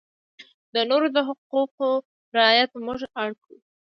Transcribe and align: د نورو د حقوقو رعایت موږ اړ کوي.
د 0.73 0.75
نورو 0.89 1.07
د 1.15 1.17
حقوقو 1.27 1.89
رعایت 2.35 2.71
موږ 2.85 2.99
اړ 3.21 3.29
کوي. 3.43 3.59